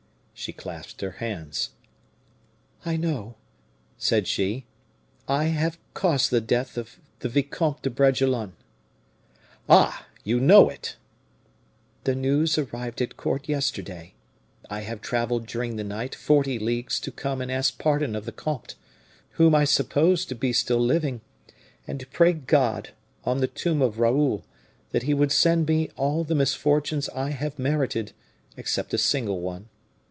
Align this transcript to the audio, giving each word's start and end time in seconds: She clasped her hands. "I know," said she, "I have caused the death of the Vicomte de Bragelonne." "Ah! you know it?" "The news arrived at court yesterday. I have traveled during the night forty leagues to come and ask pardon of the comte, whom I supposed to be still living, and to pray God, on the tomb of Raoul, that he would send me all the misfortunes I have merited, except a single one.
She 0.33 0.51
clasped 0.53 1.01
her 1.01 1.11
hands. 1.11 1.69
"I 2.83 2.97
know," 2.97 3.35
said 3.99 4.25
she, 4.25 4.65
"I 5.27 5.43
have 5.43 5.77
caused 5.93 6.31
the 6.31 6.41
death 6.41 6.77
of 6.79 6.97
the 7.19 7.29
Vicomte 7.29 7.83
de 7.83 7.91
Bragelonne." 7.91 8.53
"Ah! 9.69 10.07
you 10.23 10.39
know 10.39 10.67
it?" 10.67 10.95
"The 12.05 12.15
news 12.15 12.57
arrived 12.57 13.03
at 13.03 13.17
court 13.17 13.47
yesterday. 13.47 14.15
I 14.67 14.79
have 14.79 14.99
traveled 14.99 15.45
during 15.45 15.75
the 15.75 15.83
night 15.83 16.15
forty 16.15 16.57
leagues 16.57 16.99
to 17.01 17.11
come 17.11 17.39
and 17.39 17.51
ask 17.51 17.77
pardon 17.77 18.15
of 18.15 18.25
the 18.25 18.31
comte, 18.31 18.73
whom 19.33 19.53
I 19.53 19.63
supposed 19.63 20.27
to 20.29 20.33
be 20.35 20.53
still 20.53 20.83
living, 20.83 21.21
and 21.85 21.99
to 21.99 22.07
pray 22.07 22.33
God, 22.33 22.89
on 23.25 23.41
the 23.41 23.47
tomb 23.47 23.83
of 23.83 23.99
Raoul, 23.99 24.43
that 24.89 25.03
he 25.03 25.13
would 25.13 25.31
send 25.31 25.67
me 25.67 25.91
all 25.97 26.23
the 26.23 26.33
misfortunes 26.33 27.09
I 27.09 27.29
have 27.29 27.59
merited, 27.59 28.13
except 28.57 28.91
a 28.95 28.97
single 28.97 29.39
one. 29.39 29.69